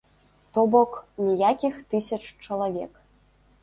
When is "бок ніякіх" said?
0.75-1.79